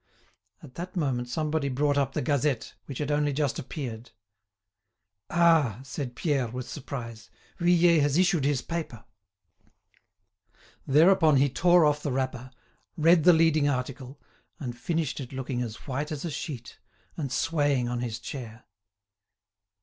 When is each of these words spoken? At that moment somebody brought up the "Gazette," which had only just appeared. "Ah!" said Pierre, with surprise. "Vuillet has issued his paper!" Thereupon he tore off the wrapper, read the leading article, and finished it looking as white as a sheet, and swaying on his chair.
At 0.63 0.73
that 0.73 0.95
moment 0.95 1.29
somebody 1.29 1.69
brought 1.69 1.95
up 1.95 2.13
the 2.13 2.23
"Gazette," 2.23 2.73
which 2.87 2.97
had 2.97 3.11
only 3.11 3.31
just 3.31 3.59
appeared. 3.59 4.09
"Ah!" 5.29 5.79
said 5.83 6.15
Pierre, 6.15 6.47
with 6.47 6.67
surprise. 6.67 7.29
"Vuillet 7.59 7.99
has 8.01 8.17
issued 8.17 8.43
his 8.43 8.63
paper!" 8.63 9.05
Thereupon 10.87 11.35
he 11.35 11.51
tore 11.51 11.85
off 11.85 12.01
the 12.01 12.11
wrapper, 12.11 12.49
read 12.97 13.25
the 13.25 13.31
leading 13.33 13.69
article, 13.69 14.19
and 14.59 14.75
finished 14.75 15.19
it 15.19 15.33
looking 15.33 15.61
as 15.61 15.75
white 15.87 16.11
as 16.11 16.25
a 16.25 16.31
sheet, 16.31 16.79
and 17.15 17.31
swaying 17.31 17.87
on 17.87 17.99
his 17.99 18.17
chair. 18.17 18.65